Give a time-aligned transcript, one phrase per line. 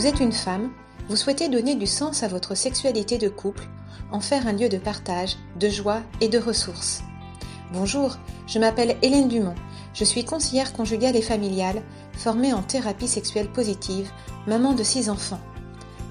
[0.00, 0.70] Vous êtes une femme,
[1.10, 3.68] vous souhaitez donner du sens à votre sexualité de couple,
[4.10, 7.02] en faire un lieu de partage, de joie et de ressources.
[7.74, 8.16] Bonjour,
[8.46, 9.56] je m'appelle Hélène Dumont,
[9.92, 11.82] je suis conseillère conjugale et familiale,
[12.14, 14.10] formée en thérapie sexuelle positive,
[14.46, 15.42] maman de six enfants.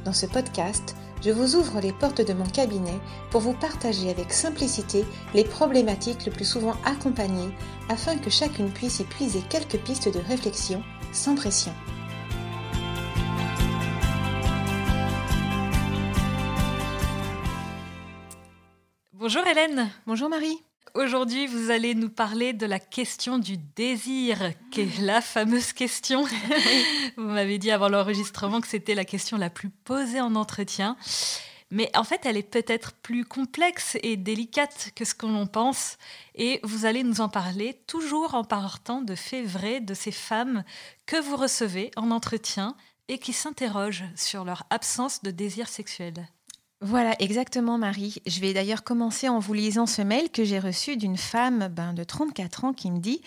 [0.06, 3.00] Dans ce podcast, je vous ouvre les portes de mon cabinet
[3.32, 5.04] pour vous partager avec simplicité
[5.34, 7.56] les problématiques le plus souvent accompagnées
[7.90, 11.74] afin que chacune puisse y puiser quelques pistes de réflexion sans pression.
[19.20, 19.92] Bonjour Hélène.
[20.08, 20.64] Bonjour Marie.
[20.94, 26.24] Aujourd'hui, vous allez nous parler de la question du désir, qui est la fameuse question.
[27.18, 30.96] vous m'avez dit avant l'enregistrement que c'était la question la plus posée en entretien.
[31.70, 35.98] Mais en fait, elle est peut-être plus complexe et délicate que ce que l'on pense.
[36.36, 40.64] Et vous allez nous en parler toujours en partant de faits vrais de ces femmes
[41.06, 42.74] que vous recevez en entretien
[43.10, 46.30] et qui s'interrogent sur leur absence de désir sexuel.
[46.82, 48.22] Voilà, exactement Marie.
[48.26, 51.94] Je vais d'ailleurs commencer en vous lisant ce mail que j'ai reçu d'une femme ben,
[51.94, 53.22] de 34 ans qui me dit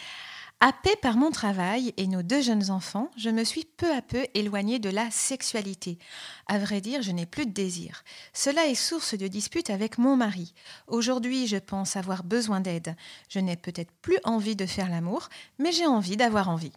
[0.60, 4.24] Happée par mon travail et nos deux jeunes enfants, je me suis peu à peu
[4.32, 5.98] éloignée de la sexualité.
[6.46, 8.04] À vrai dire, je n'ai plus de désir.
[8.32, 10.54] Cela est source de disputes avec mon mari.
[10.86, 12.96] Aujourd'hui, je pense avoir besoin d'aide.
[13.28, 16.72] Je n'ai peut-être plus envie de faire l'amour, mais j'ai envie d'avoir envie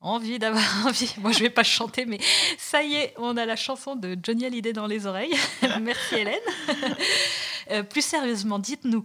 [0.00, 1.14] envie d'avoir envie.
[1.18, 2.18] Moi, je vais pas chanter, mais
[2.58, 5.34] ça y est, on a la chanson de Johnny Hallyday dans les oreilles.
[5.80, 6.40] Merci Hélène.
[7.72, 9.04] Euh, plus sérieusement, dites-nous,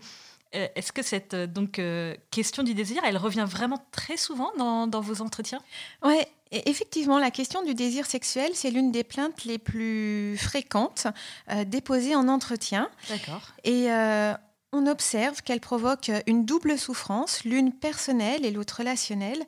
[0.54, 1.82] euh, est-ce que cette euh, donc
[2.30, 5.60] question du désir, elle revient vraiment très souvent dans, dans vos entretiens?
[6.04, 6.14] Oui,
[6.52, 11.08] effectivement, la question du désir sexuel, c'est l'une des plaintes les plus fréquentes
[11.66, 12.88] déposées en entretien.
[13.10, 13.42] D'accord.
[13.64, 13.88] Et
[14.72, 19.44] on observe qu'elle provoque une double souffrance, l'une personnelle et l'autre relationnelle.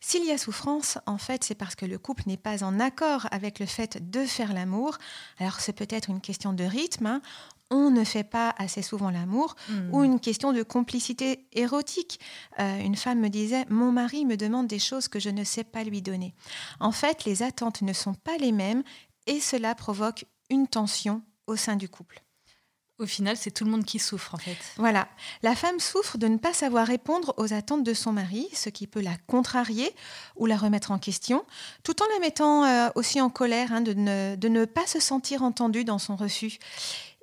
[0.00, 3.26] S'il y a souffrance, en fait, c'est parce que le couple n'est pas en accord
[3.32, 4.96] avec le fait de faire l'amour.
[5.38, 7.06] Alors c'est peut-être une question de rythme.
[7.06, 7.22] Hein.
[7.70, 9.94] On ne fait pas assez souvent l'amour, hmm.
[9.94, 12.18] ou une question de complicité érotique.
[12.60, 15.64] Euh, une femme me disait Mon mari me demande des choses que je ne sais
[15.64, 16.34] pas lui donner.
[16.80, 18.82] En fait, les attentes ne sont pas les mêmes
[19.26, 22.22] et cela provoque une tension au sein du couple.
[22.98, 24.56] Au final, c'est tout le monde qui souffre en fait.
[24.76, 25.06] Voilà.
[25.42, 28.88] La femme souffre de ne pas savoir répondre aux attentes de son mari, ce qui
[28.88, 29.94] peut la contrarier
[30.34, 31.44] ou la remettre en question,
[31.84, 34.98] tout en la mettant euh, aussi en colère hein, de, ne, de, ne, pas se
[34.98, 36.58] sentir entendue dans son refus.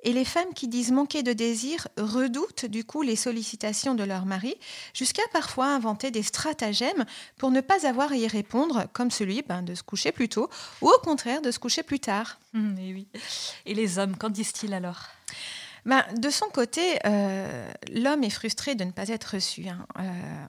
[0.02, 4.24] Et les femmes qui disent manquer de désir redoutent du coup les sollicitations de leur
[4.24, 4.54] mari,
[4.94, 7.04] jusqu'à parfois inventer des stratagèmes
[7.36, 10.48] pour ne pas avoir à y répondre, comme celui ben, de se coucher plus tôt,
[10.80, 12.38] ou au contraire de se coucher plus tard.
[12.54, 13.08] Mmh, et, oui.
[13.66, 15.08] et les hommes, qu'en disent-ils alors?
[15.86, 19.86] Ben, de son côté, euh, l'homme est frustré de ne pas être reçu, hein.
[20.00, 20.02] euh,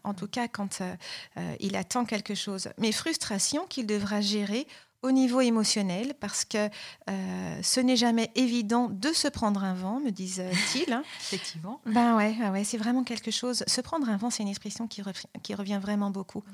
[0.04, 2.70] en tout cas quand euh, il attend quelque chose.
[2.80, 4.66] Mais frustration qu'il devra gérer
[5.04, 6.70] au niveau émotionnel parce que
[7.10, 10.92] euh, ce n'est jamais évident de se prendre un vent, me disent-ils.
[10.92, 11.04] Hein.
[11.20, 11.80] Effectivement.
[11.86, 13.64] Ben ouais, ouais c'est vraiment quelque chose.
[13.68, 15.02] Se prendre un vent, c'est une expression qui,
[15.44, 16.40] qui, revient vraiment beaucoup.
[16.40, 16.54] Mm.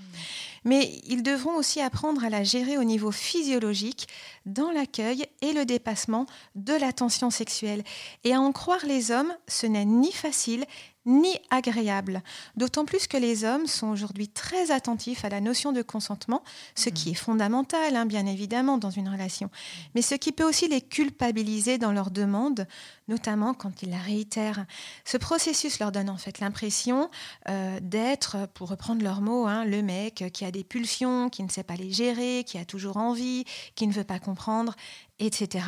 [0.65, 4.07] Mais ils devront aussi apprendre à la gérer au niveau physiologique,
[4.45, 7.83] dans l'accueil et le dépassement de la tension sexuelle.
[8.23, 10.65] Et à en croire les hommes, ce n'est ni facile
[11.05, 12.21] ni agréable.
[12.55, 16.43] D'autant plus que les hommes sont aujourd'hui très attentifs à la notion de consentement,
[16.75, 19.49] ce qui est fondamental, hein, bien évidemment, dans une relation,
[19.95, 22.67] mais ce qui peut aussi les culpabiliser dans leurs demandes,
[23.07, 24.65] notamment quand ils la réitèrent.
[25.05, 27.09] Ce processus leur donne en fait l'impression
[27.49, 31.49] euh, d'être, pour reprendre leurs mots, hein, le mec qui a des pulsions, qui ne
[31.49, 34.75] sait pas les gérer, qui a toujours envie, qui ne veut pas comprendre,
[35.19, 35.65] etc.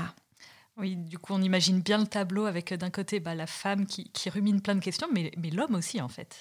[0.78, 3.86] Oui, du coup, on imagine bien le tableau avec euh, d'un côté bah, la femme
[3.86, 6.36] qui, rumine plein de questions, mais, l'homme aussi, en fait.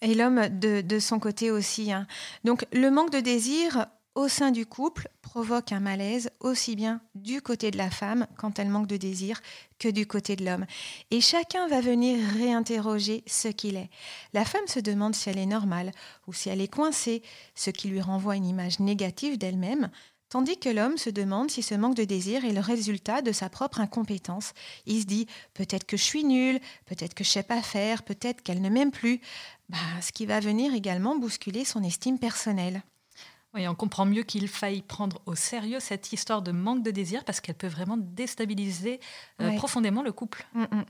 [0.00, 1.92] Et l'homme de, son côté aussi.
[1.92, 2.06] Hein.
[2.44, 7.42] Donc, le manque de désir au sein du couple provoque un malaise aussi bien du
[7.42, 9.40] côté de la femme quand elle manque de désir
[9.78, 10.66] que du côté de l'homme.
[11.10, 13.90] Et chacun va venir réinterroger ce qu'il est.
[14.34, 15.92] La femme se demande si elle est normale
[16.26, 17.22] ou si elle est coincée,
[17.54, 19.90] ce qui lui renvoie une image négative d'elle-même,
[20.30, 23.50] Tandis que l'homme se demande si ce manque de désir est le résultat de sa
[23.50, 24.52] propre incompétence.
[24.86, 28.40] Il se dit peut-être que je suis nul, peut-être que je sais pas faire, peut-être
[28.40, 29.20] qu'elle ne m'aime plus.
[29.68, 32.84] Bah, ce qui va venir également bousculer son estime personnelle.
[33.52, 37.24] Oui, on comprend mieux qu'il faille prendre au sérieux cette histoire de manque de désir
[37.24, 39.00] parce qu'elle peut vraiment déstabiliser
[39.42, 40.46] euh, profondément le couple.
[40.54, 40.84] Mm, mm.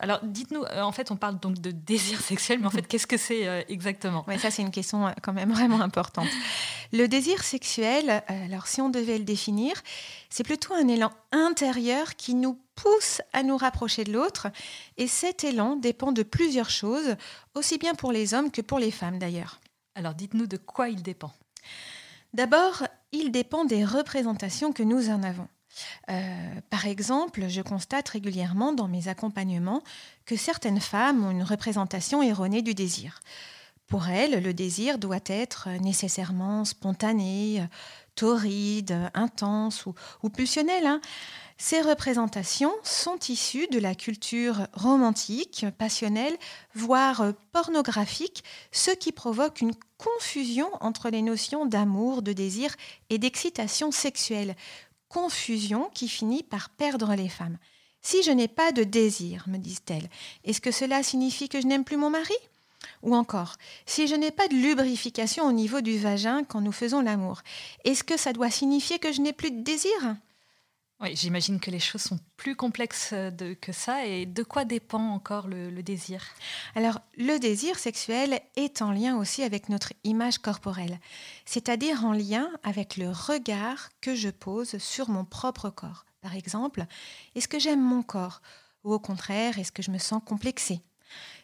[0.00, 3.06] Alors, dites-nous, euh, en fait, on parle donc de désir sexuel, mais en fait, qu'est-ce
[3.06, 4.24] que c'est euh, exactement?
[4.26, 6.26] Oui, ça, c'est une question quand même vraiment importante.
[6.92, 9.74] Le désir sexuel, alors si on devait le définir,
[10.30, 14.48] c'est plutôt un élan intérieur qui nous pousse à nous rapprocher de l'autre.
[14.96, 17.14] Et cet élan dépend de plusieurs choses,
[17.54, 19.60] aussi bien pour les hommes que pour les femmes d'ailleurs.
[19.94, 21.32] Alors, dites-nous de quoi il dépend.
[22.34, 25.48] D'abord, il dépend des représentations que nous en avons.
[26.10, 29.82] Euh, par exemple, je constate régulièrement dans mes accompagnements
[30.26, 33.20] que certaines femmes ont une représentation erronée du désir.
[33.86, 37.66] Pour elles, le désir doit être nécessairement spontané,
[38.14, 39.86] torride, intense
[40.22, 40.86] ou, pulsionnel.
[40.86, 41.00] Hein.
[41.62, 46.34] Ces représentations sont issues de la culture romantique, passionnelle,
[46.74, 52.74] voire pornographique, ce qui provoque une confusion entre les notions d'amour, de désir
[53.10, 54.56] et d'excitation sexuelle.
[55.10, 57.58] Confusion qui finit par perdre les femmes.
[58.00, 60.08] Si je n'ai pas de désir, me disent-elles,
[60.44, 62.38] est-ce que cela signifie que je n'aime plus mon mari?
[63.02, 67.02] Ou encore, si je n'ai pas de lubrification au niveau du vagin quand nous faisons
[67.02, 67.42] l'amour,
[67.84, 70.16] est-ce que ça doit signifier que je n'ai plus de désir?
[71.00, 74.04] Oui, j'imagine que les choses sont plus complexes euh, que ça.
[74.06, 76.22] Et de quoi dépend encore le, désir?
[76.74, 81.00] Alors, le désir sexuel est en lien aussi avec notre image corporelle,
[81.46, 86.04] c'est-à-dire en lien avec le regard que je pose sur mon propre corps.
[86.20, 86.84] Par exemple,
[87.34, 88.42] est-ce que j'aime mon corps?
[88.84, 90.80] Ou au contraire, est-ce que je me sens complexée?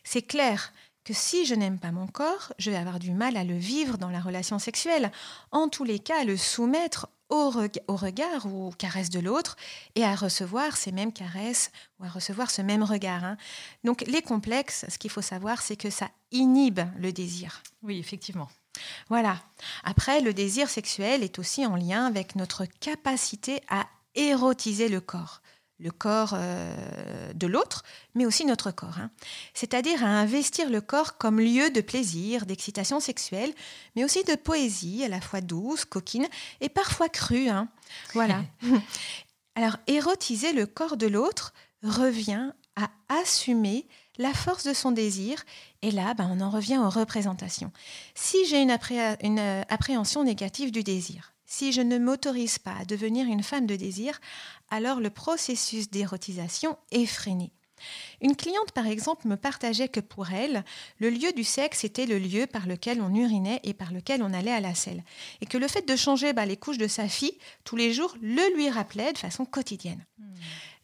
[0.05, 0.73] C'est clair
[1.05, 3.97] que si je n'aime pas mon corps, je vais avoir du mal à le vivre
[3.97, 5.13] dans la relation sexuelle.
[5.51, 9.57] En tous les cas, à le soumettre au, regard ou aux caresses de l'autre
[9.95, 13.25] et à recevoir ces mêmes caresses ou à recevoir ce même regard.
[13.25, 13.37] Hein.
[13.85, 17.63] Donc les complexes, ce qu'il faut savoir, c'est que ça inhibe le désir.
[17.83, 18.49] Oui, effectivement.
[19.09, 19.39] Voilà.
[19.85, 25.41] Après, le désir sexuel est aussi en lien avec notre capacité à érotiser le corps
[25.79, 27.85] le corps euh, de l'autre,
[28.15, 28.99] mais aussi notre corps.
[28.99, 29.11] Hein.
[29.55, 33.53] C'est-à-dire à investir le corps comme lieu de plaisir, d'excitation sexuelle,
[33.95, 36.27] mais aussi de poésie, à la fois douce, coquine
[36.61, 37.49] et parfois crue.
[37.49, 37.69] Hein.
[38.15, 38.43] Voilà.
[39.55, 41.53] Alors, érotiser le corps de l'autre
[41.83, 43.87] revient à assumer
[44.19, 45.45] la force de son désir,
[45.83, 47.71] et là, ben, on en revient aux représentations.
[48.15, 53.27] Si j'ai une euh, appréhension négative du désir, si je ne m'autorise pas à devenir
[53.27, 54.21] une femme de désir,
[54.71, 57.53] alors le processus d'érotisation est freiné.
[58.21, 60.65] Une cliente, par exemple, me partageait que pour elle,
[60.99, 64.33] le lieu du sexe était le lieu par lequel on urinait et par lequel on
[64.33, 65.05] allait à la selle.
[65.41, 68.17] Et que le fait de changer bah, les couches de sa fille tous les jours
[68.21, 70.05] le lui rappelait de façon quotidienne.
[70.19, 70.35] Hmm.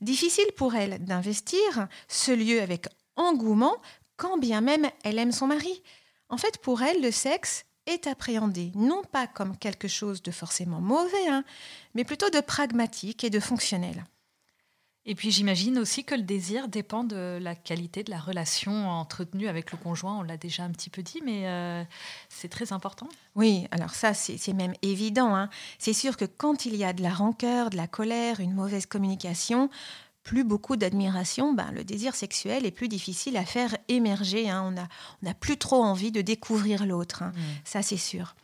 [0.00, 2.86] Difficile pour elle d'investir ce lieu avec
[3.16, 3.76] engouement
[4.16, 5.82] quand bien même elle aime son mari.
[6.28, 10.80] En fait, pour elle, le sexe, est appréhendé non pas comme quelque chose de forcément
[10.80, 11.44] mauvais, hein,
[11.94, 14.04] mais plutôt de pragmatique et de fonctionnel.
[15.04, 19.48] Et puis j'imagine aussi que le désir dépend de la qualité de la relation entretenue
[19.48, 20.18] avec le conjoint.
[20.20, 21.82] On l'a déjà un petit peu dit, mais euh,
[22.28, 23.08] c'est très important.
[23.34, 25.34] Oui, alors ça, c'est même évident.
[25.34, 25.50] Hein.
[25.78, 28.86] C'est sûr que quand il y a de la rancœur, de la colère, une mauvaise
[28.86, 29.70] communication,
[30.22, 34.48] plus beaucoup d'admiration, ben, le désir sexuel est plus difficile à faire émerger.
[34.48, 34.62] Hein.
[34.66, 34.88] On n'a
[35.24, 37.32] on plus trop envie de découvrir l'autre, hein.
[37.34, 37.40] mm.
[37.64, 38.34] ça c'est sûr.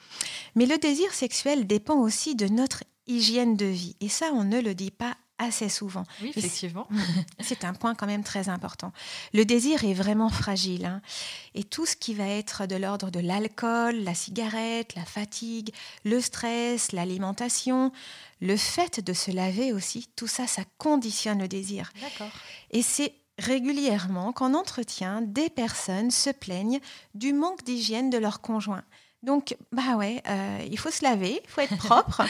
[0.55, 3.97] Mais le désir sexuel dépend aussi de notre hygiène de vie.
[4.01, 6.05] Et ça, on ne le dit pas assez souvent.
[6.21, 6.89] Oui, effectivement.
[7.41, 8.93] C'est un point quand même très important.
[9.33, 10.85] Le désir est vraiment fragile.
[10.85, 11.01] Hein.
[11.55, 15.73] et tout ce qui va être de l'ordre de l'alcool, la cigarette, la fatigue,
[16.05, 17.93] le stress, l'alimentation,
[18.41, 21.93] le fait de se laver aussi, tout ça, ça conditionne le désir.
[22.01, 22.33] D'accord.
[22.71, 26.81] Et c'est régulièrement qu'en entretien, des personnes se plaignent
[27.15, 28.83] du manque d'hygiène de leur conjoint.
[29.23, 32.23] Donc, bah ouais, euh, il faut se laver, il faut être propre.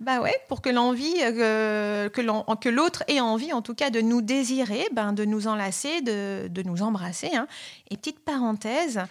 [0.00, 4.22] bah ouais, pour que l'envie, euh, que l'autre ait envie, en tout cas, de nous
[4.22, 7.30] désirer, ben, de nous enlacer, de, de nous embrasser.
[7.34, 7.46] Hein.
[7.90, 9.02] Et petite parenthèse,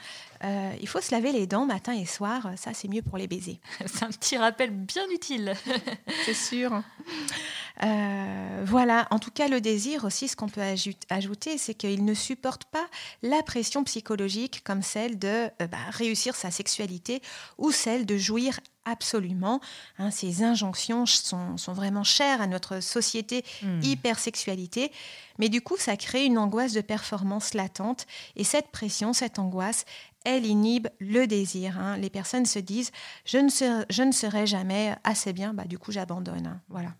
[0.43, 3.27] euh, il faut se laver les dents matin et soir, ça c'est mieux pour les
[3.27, 3.59] baisers.
[3.85, 5.53] c'est un petit rappel bien utile.
[6.25, 6.81] c'est sûr.
[7.83, 10.61] Euh, voilà, en tout cas le désir aussi, ce qu'on peut
[11.09, 12.85] ajouter, c'est qu'il ne supporte pas
[13.21, 17.21] la pression psychologique comme celle de euh, bah, réussir sa sexualité
[17.57, 19.59] ou celle de jouir absolument.
[19.97, 23.81] Hein, ces injonctions sont, vraiment chères à notre société hmm.
[23.81, 24.91] hypersexualité.
[25.39, 28.05] Mais du coup, ça crée une angoisse de performance latente.
[28.35, 29.85] Et cette pression, cette angoisse,
[30.25, 31.79] elle inhibe le désir.
[31.79, 31.97] Hein.
[31.97, 32.91] Les personnes se disent
[33.25, 36.47] je ne, serai, je ne serai jamais assez bien, bah, du coup j'abandonne.
[36.47, 36.61] Hein.
[36.69, 36.93] Voilà.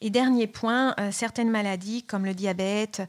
[0.00, 3.02] Et dernier point, euh, certaines maladies comme le diabète,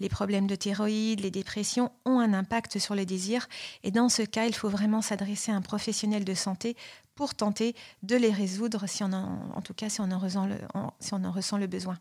[0.00, 3.48] les problèmes de thyroïde, les dépressions ont un impact sur le désir.
[3.82, 6.76] Et dans ce cas, il faut vraiment s'adresser à un professionnel de santé
[7.14, 10.56] pour tenter de les résoudre, si en, en tout cas si on en ressent le,
[11.00, 11.98] si on en ressent le besoin.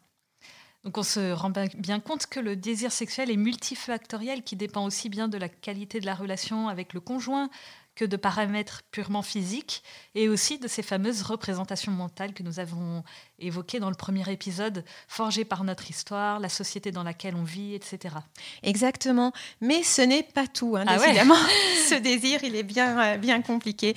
[0.83, 5.09] Donc on se rend bien compte que le désir sexuel est multifactoriel, qui dépend aussi
[5.09, 7.49] bien de la qualité de la relation avec le conjoint
[7.97, 9.81] que de paramètres purement physiques,
[10.13, 13.03] et aussi de ces fameuses représentations mentales que nous avons
[13.39, 17.73] évoquées dans le premier épisode, forgées par notre histoire, la société dans laquelle on vit,
[17.73, 18.15] etc.
[18.61, 20.97] Exactement, mais ce n'est pas tout, hein, ah
[21.89, 23.95] ce désir, il est bien, euh, bien compliqué.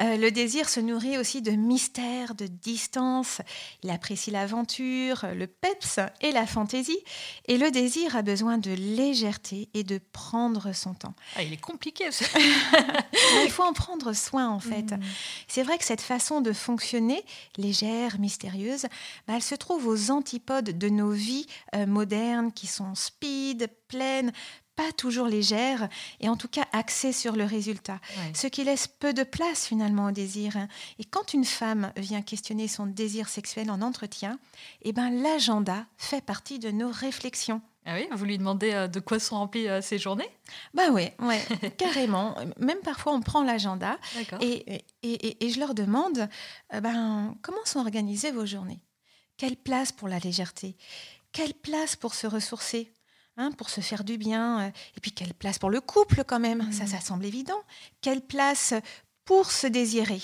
[0.00, 3.40] Euh, le désir se nourrit aussi de mystère, de distance.
[3.82, 6.98] Il apprécie l'aventure, le peps et la fantaisie.
[7.46, 11.14] Et le désir a besoin de légèreté et de prendre son temps.
[11.36, 12.04] Ah, il est compliqué.
[13.44, 14.92] il faut en prendre soin en fait.
[14.92, 15.00] Mm.
[15.48, 17.24] C'est vrai que cette façon de fonctionner,
[17.56, 18.86] légère, mystérieuse,
[19.26, 24.32] bah, elle se trouve aux antipodes de nos vies euh, modernes qui sont speed, pleines,
[24.76, 25.88] pas toujours légères
[26.20, 28.00] et en tout cas axées sur le résultat,
[28.32, 30.56] ce qui laisse peu de place finalement au désir.
[30.56, 30.68] Hein.
[30.98, 34.38] Et quand une femme vient questionner son désir sexuel en entretien,
[34.82, 37.60] eh ben l'agenda fait partie de nos réflexions.
[37.86, 40.28] Ah oui, vous lui demandez euh, de quoi sont remplies euh, ses journées?
[40.74, 41.42] Bah oui, ouais,
[41.78, 42.36] carrément.
[42.58, 43.98] Même parfois, on prend l'agenda
[44.40, 46.28] et, et, et, je leur demande
[46.74, 48.80] euh, ben, comment sont organisées vos journées?
[49.36, 50.76] Quelle place pour la légèreté?
[51.32, 52.92] Quelle place pour se ressourcer
[53.36, 54.60] Hein, pour se faire du bien.
[54.60, 56.88] Euh, et puis quelle place pour le couple quand même, ça, mm.
[56.88, 57.62] ça semble évident.
[58.02, 58.74] Quelle place
[59.24, 60.20] pour se désirer?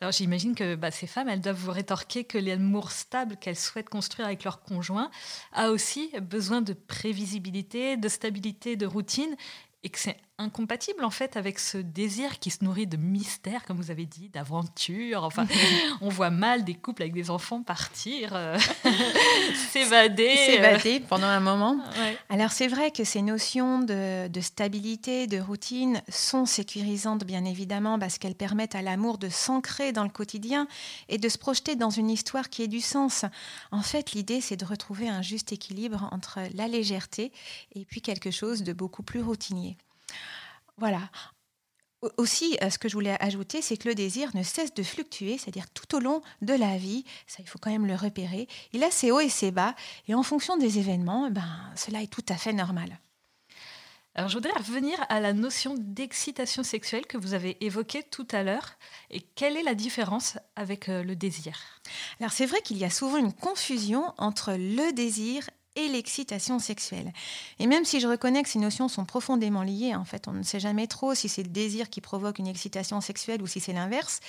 [0.00, 3.90] Alors j'imagine que bah, ces femmes, elles doivent vous rétorquer que l'amour stable qu'elles souhaitent
[3.90, 5.10] construire avec leur conjoint
[5.52, 9.36] a aussi besoin de prévisibilité, de stabilité, de routine,
[9.82, 13.76] et que c'est incompatible en fait avec ce désir qui se nourrit de mystère, comme
[13.76, 15.24] vous avez dit, d'aventure.
[15.24, 15.46] Enfin,
[16.00, 18.58] on voit mal des couples avec des enfants partir, euh,
[19.70, 20.34] s'évader.
[20.36, 21.78] S'évader pendant un moment.
[22.28, 27.98] Alors c'est vrai que ces notions de, de, stabilité, de routine sont sécurisantes bien évidemment
[27.98, 30.66] parce qu'elles permettent à l'amour de s'ancrer dans le quotidien
[31.08, 33.24] et de se projeter dans une histoire qui ait du sens.
[33.70, 37.32] En fait, l'idée c'est de retrouver un juste équilibre entre la légèreté
[37.74, 39.76] et puis quelque chose de beaucoup plus routinier.
[40.76, 41.10] Voilà.
[42.16, 45.36] Aussi, euh, ce que je voulais ajouter, c'est que le désir ne cesse de fluctuer,
[45.36, 48.48] c'est-à-dire tout au long de la vie, ça il faut quand même le repérer.
[48.72, 49.74] Il a ses hauts et ses bas,
[50.08, 52.98] et en fonction des événements, eh ben, cela est tout à fait normal.
[54.14, 58.42] Alors je voudrais revenir à la notion d'excitation sexuelle que vous avez évoquée tout à
[58.42, 58.72] l'heure.
[59.10, 61.56] Et quelle est la différence avec euh, le désir?
[62.18, 67.12] Alors c'est vrai qu'il y a souvent une confusion entre le désir et l'excitation sexuelle.
[67.58, 70.42] Et même si je reconnais que ces notions sont profondément liées, en fait, on ne
[70.42, 73.72] sait jamais trop si c'est le désir qui provoque une excitation sexuelle ou si c'est
[73.72, 74.20] l'inverse,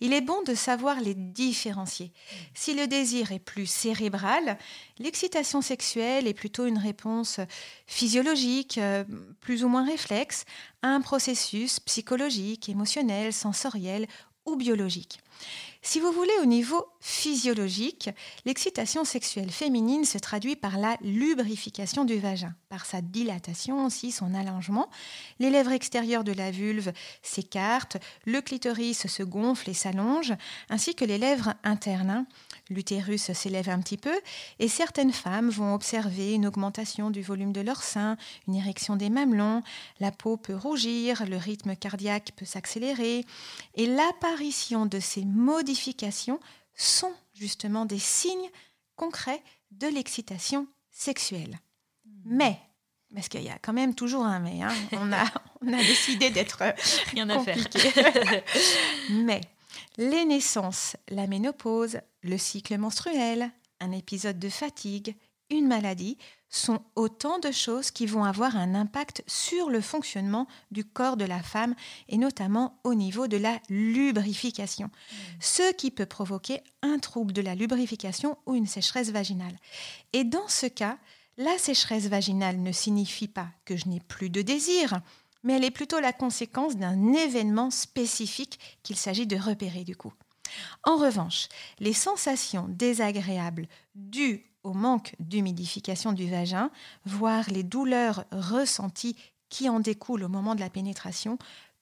[0.00, 2.12] il est bon de savoir les différencier.
[2.54, 4.58] Si le désir est plus cérébral,
[4.98, 7.40] l'excitation sexuelle est plutôt une réponse
[7.86, 9.04] physiologique, euh,
[9.40, 10.44] plus ou moins réflexe,
[10.82, 14.06] à un processus psychologique, émotionnel, sensoriel
[14.44, 15.20] ou biologique.
[15.82, 18.10] Si vous voulez, au niveau physiologique,
[18.44, 24.34] l'excitation sexuelle féminine se traduit par la lubrification du vagin, par sa dilatation aussi, son
[24.34, 24.90] allongement.
[25.38, 26.92] Les lèvres extérieures de la vulve
[27.22, 30.34] s'écartent, le clitoris se gonfle et s'allonge,
[30.68, 32.26] ainsi que les lèvres internes.
[32.68, 34.14] L'utérus s'élève un petit peu
[34.58, 38.16] et certaines femmes vont observer une augmentation du volume de leur sein,
[38.46, 39.62] une érection des mamelons,
[39.98, 43.24] la peau peut rougir, le rythme cardiaque peut s'accélérer
[43.74, 46.40] et l'apparition de ces modifications
[46.74, 48.50] sont justement des signes
[48.96, 51.58] concrets de l'excitation sexuelle.
[52.04, 52.36] Hmm.
[52.36, 52.60] Mais
[53.14, 54.62] parce qu'il y a quand même toujours un mais.
[54.62, 55.24] Hein, on, a,
[55.62, 56.62] on a décidé d'être
[57.14, 57.92] compliqué.
[59.10, 59.40] mais
[59.96, 65.16] les naissances, la ménopause, le cycle menstruel, un épisode de fatigue,
[65.50, 66.18] une maladie
[66.50, 71.24] sont autant de choses qui vont avoir un impact sur le fonctionnement du corps de
[71.24, 71.74] la femme
[72.08, 75.16] et notamment au niveau de la lubrification, mmh.
[75.40, 79.56] ce qui peut provoquer un trouble de la lubrification ou une sécheresse vaginale.
[80.12, 80.98] Et dans ce cas,
[81.36, 85.00] la sécheresse vaginale ne signifie pas que je n'ai plus de désir,
[85.42, 90.12] mais elle est plutôt la conséquence d'un événement spécifique qu'il s'agit de repérer du coup.
[90.84, 96.70] En revanche, les sensations désagréables dues au manque d'humidification du vagin,
[97.04, 99.16] voire les douleurs ressenties
[99.48, 101.38] qui en découlent au moment de la pénétration,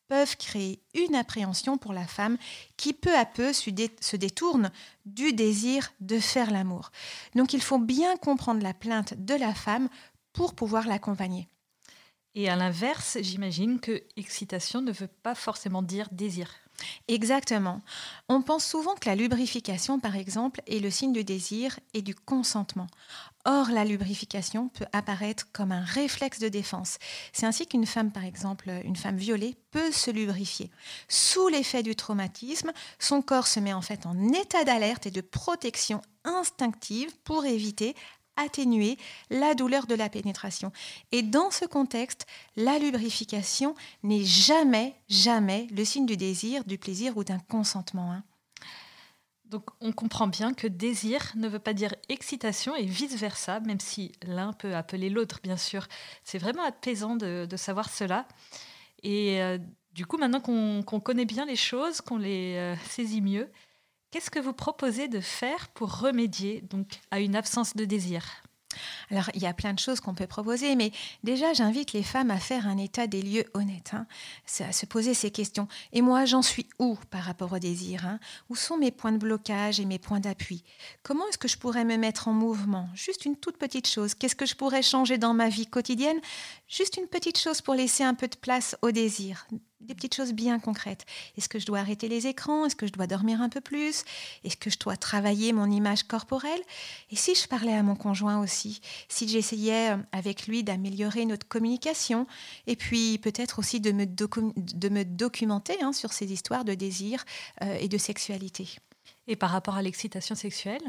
[0.09, 2.39] peuvent créer une appréhension pour la femme
[2.77, 4.73] qui peu à peu se détourne
[5.05, 6.91] du désir de faire l'amour.
[7.35, 9.89] Donc il faut bien comprendre la plainte de la femme
[10.33, 11.47] pour pouvoir l'accompagner.
[12.35, 16.51] Et à l'inverse, j'imagine que excitation ne veut pas forcément dire désir.
[17.09, 17.81] Exactement.
[18.29, 22.15] On pense souvent que la lubrification, par exemple, est le signe du désir et du
[22.15, 22.87] consentement.
[23.45, 26.99] Or, la lubrification peut apparaître comme un réflexe de défense.
[27.33, 30.71] C'est ainsi qu'une femme, par exemple, une femme violée, peut se lubrifier.
[31.09, 35.21] Sous l'effet du traumatisme, son corps se met en fait en état d'alerte et de
[35.21, 37.95] protection instinctive pour éviter
[38.39, 38.97] atténuer
[39.31, 40.73] la douleur de la pénétration.
[41.13, 42.27] Et dans ce contexte,
[42.57, 48.13] la lubrification n'est jamais, jamais le signe du désir, du plaisir ou d'un consentement.
[48.13, 48.23] Hein.
[49.49, 54.13] Donc on comprend bien que désir ne veut pas dire excitation et vice-versa, même si
[54.23, 55.87] l'un peut appeler l'autre, bien sûr.
[56.23, 58.27] C'est vraiment apaisant de, savoir cela.
[59.03, 59.59] Et euh,
[59.95, 63.51] Du coup, maintenant qu'on connaît bien les choses, qu'on les euh, saisit mieux,
[64.11, 68.25] qu'est-ce que vous proposez de faire pour remédier donc à une absence de désir?
[69.11, 70.93] Alors, il y a plein de choses qu'on peut proposer, mais
[71.25, 74.07] déjà, j'invite les femmes à faire un état des lieux honnête, hein,
[74.61, 75.69] à se poser ces questions.
[75.93, 78.21] Et moi, j'en suis où par rapport au désir hein?
[78.49, 80.65] Où sont mes points de blocage et mes points d'appui?
[81.03, 82.89] Comment est-ce que je pourrais me mettre en mouvement?
[82.95, 84.15] Juste une toute petite chose.
[84.15, 86.21] Qu'est-ce que je pourrais changer dans ma vie quotidienne?
[86.69, 89.47] Juste une petite chose pour laisser un peu de place au désir
[89.81, 91.07] des petites choses bien concrètes.
[91.37, 92.67] Est-ce que je dois arrêter les écrans?
[92.67, 94.05] Est-ce que je dois dormir un peu plus?
[94.43, 96.61] Est-ce que je dois travailler mon image corporelle?
[97.11, 98.81] Et si je parlais à mon conjoint aussi?
[99.09, 102.27] Si j'essayais euh, avec lui d'améliorer notre communication?
[102.67, 107.25] Et puis peut-être aussi de me, de me documenter hein, sur ces histoires de désir
[107.63, 108.79] euh, et de sexualité.
[109.29, 110.83] Et par rapport à l'excitation sexuelle?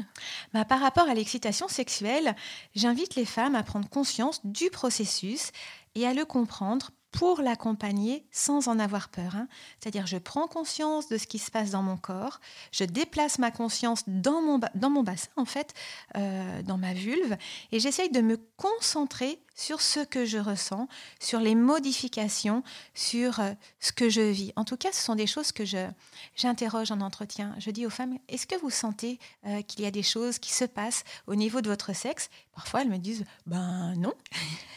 [0.52, 2.34] Bah, Par rapport à l'excitation sexuelle,
[2.74, 5.52] j'invite les femmes à prendre conscience du processus
[5.94, 9.34] et à le comprendre pour l'accompagner sans en avoir peur.
[9.34, 9.48] Hein.
[9.80, 12.40] C'est-à-dire, je prends conscience de ce qui se passe dans mon corps,
[12.72, 15.74] je déplace ma conscience dans mon, dans mon bassin, en fait,
[16.16, 17.36] euh, dans ma vulve,
[17.72, 20.88] et j'essaye de me concentrer sur ce que je ressens,
[21.18, 22.62] sur les modifications,
[22.94, 24.52] sur euh, ce que je vis.
[24.56, 25.86] En tout cas, ce sont des choses que je,
[26.34, 27.54] j'interroge en entretien.
[27.58, 30.52] Je dis aux femmes, est-ce que vous sentez euh, qu'il y a des choses qui
[30.52, 32.30] se passent au niveau de votre sexe?
[32.54, 34.14] Parfois, elles me disent, ben non.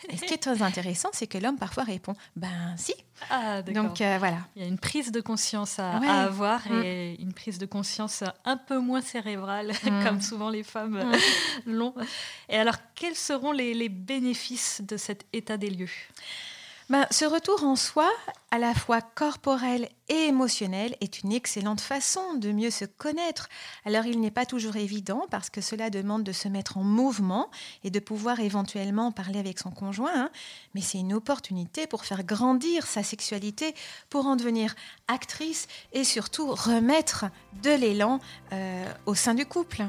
[0.09, 2.93] Et ce qui est très intéressant, c'est que l'homme parfois répond, ben si.
[3.29, 4.39] Ah, Donc euh, voilà.
[4.55, 6.83] Il y a une prise de conscience à, avoir mm.
[6.83, 10.03] et une prise de conscience un peu moins cérébrale, mm.
[10.03, 11.13] comme souvent les femmes mm.
[11.71, 11.93] l'ont.
[12.49, 15.89] Et alors, quels seront les bénéfices de cet état des lieux
[16.89, 18.11] ben, ce retour en soi,
[18.51, 23.47] à la fois corporel et émotionnel, est une excellente façon de mieux se connaître.
[23.85, 27.49] Alors il n'est pas toujours évident parce que cela demande de se mettre en mouvement
[27.85, 30.29] et de pouvoir éventuellement parler avec son conjoint, hein.
[30.75, 33.73] mais c'est une opportunité pour faire grandir sa sexualité,
[34.09, 34.75] pour en devenir
[35.07, 37.25] actrice et surtout remettre
[37.63, 38.19] de l'élan
[38.51, 39.86] euh, au sein du couple.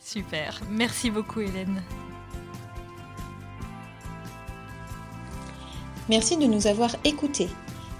[0.00, 1.82] Super, merci beaucoup Hélène.
[6.08, 7.48] Merci de nous avoir écoutés.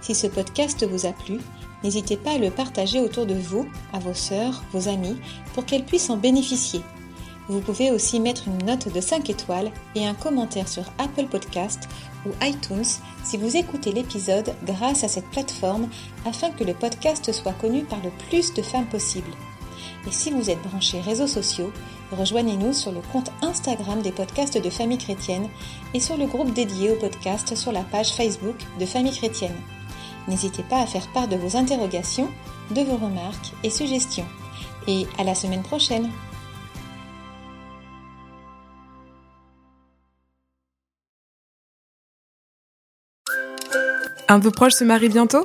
[0.03, 1.39] Si ce podcast vous a plu,
[1.83, 5.17] n'hésitez pas à le partager autour de vous, à vos sœurs, vos amis,
[5.55, 6.83] pour qu'elles puissent en bénéficier.
[7.49, 11.89] Vous pouvez aussi mettre une note de 5 étoiles et un commentaire sur Apple Podcast
[12.27, 12.85] ou iTunes
[13.23, 15.89] si vous écoutez l'épisode grâce à cette plateforme
[16.27, 19.31] afin que le podcast soit connu par le plus de femmes possible.
[20.07, 21.73] Et si vous êtes branché réseaux sociaux,
[22.13, 25.49] rejoignez-nous sur le compte Instagram des podcasts de Famille Chrétienne
[25.95, 29.57] et sur le groupe dédié au podcast sur la page Facebook de Famille Chrétienne.
[30.29, 32.29] N'hésitez pas à faire part de vos interrogations,
[32.71, 34.27] de vos remarques et suggestions.
[34.87, 36.11] Et à la semaine prochaine
[44.27, 45.45] Un peu proche se marie bientôt?